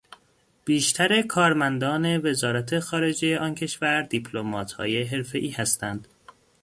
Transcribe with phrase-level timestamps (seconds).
[0.65, 6.07] بیشتر کارمندان وزرات خارجهی آن کشور دیپلماتهای حرفهای هستند.